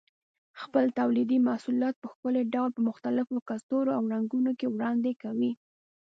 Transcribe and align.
خپل 0.61 0.85
تولیدي 0.99 1.37
محصولات 1.47 1.95
په 1.99 2.07
ښکلي 2.13 2.43
ډول 2.53 2.69
په 2.73 2.81
مختلفو 2.89 3.35
کڅوړو 3.49 3.91
او 3.97 4.03
رنګونو 4.13 4.51
کې 4.59 4.67
وړاندې 4.69 5.11
کوي. 5.23 5.51